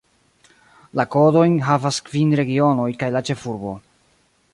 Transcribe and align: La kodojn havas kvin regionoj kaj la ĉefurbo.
La 0.99 1.03
kodojn 1.15 1.59
havas 1.67 1.99
kvin 2.07 2.31
regionoj 2.41 2.87
kaj 3.05 3.11
la 3.17 3.23
ĉefurbo. 3.29 3.75